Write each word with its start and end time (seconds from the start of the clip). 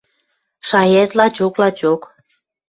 –Шаяэт 0.67 1.11
лачок, 1.17 1.53
лачок... 1.61 2.01